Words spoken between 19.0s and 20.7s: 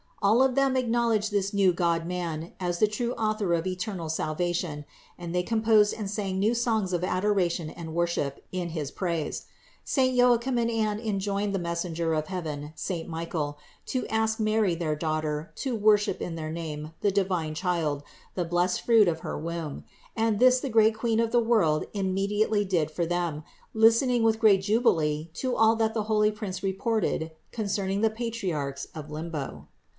of her womb; and this the